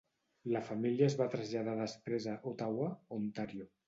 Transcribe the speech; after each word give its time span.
La 0.53 0.59
família 0.69 1.09
es 1.11 1.15
va 1.19 1.27
traslladar 1.33 1.75
després 1.81 2.25
a 2.31 2.33
Ottawa, 2.53 2.89
Ontario. 3.19 3.69